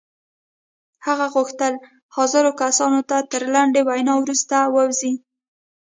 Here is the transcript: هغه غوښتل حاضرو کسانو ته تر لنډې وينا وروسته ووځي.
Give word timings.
هغه 1.05 1.25
غوښتل 1.35 1.73
حاضرو 2.15 2.51
کسانو 2.61 2.99
ته 3.09 3.17
تر 3.31 3.43
لنډې 3.55 3.81
وينا 3.89 4.13
وروسته 4.17 4.55
ووځي. 4.73 5.13